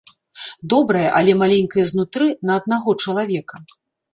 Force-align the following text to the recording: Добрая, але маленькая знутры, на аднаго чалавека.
Добрая, 0.73 1.03
але 1.19 1.35
маленькая 1.41 1.85
знутры, 1.91 2.31
на 2.51 2.59
аднаго 2.63 2.97
чалавека. 3.05 3.55